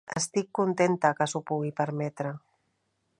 [0.19, 2.33] Estic contenta que s'ho pugui permetre.